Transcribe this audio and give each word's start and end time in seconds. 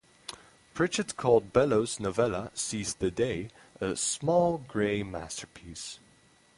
Pritchett 0.73 1.15
called 1.15 1.53
Bellow's 1.53 1.99
novella 1.99 2.49
"Seize 2.55 2.95
the 2.95 3.11
Day" 3.11 3.49
a 3.79 3.95
"small 3.95 4.57
gray 4.57 5.03
masterpiece. 5.03 5.99